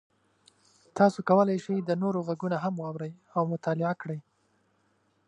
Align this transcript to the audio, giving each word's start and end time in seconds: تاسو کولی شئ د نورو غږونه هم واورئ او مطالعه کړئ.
تاسو 0.97 1.19
کولی 1.29 1.57
شئ 1.65 1.77
د 1.83 1.91
نورو 2.03 2.19
غږونه 2.27 2.57
هم 2.63 2.73
واورئ 2.81 3.13
او 3.35 3.41
مطالعه 3.53 3.93
کړئ. 4.01 4.19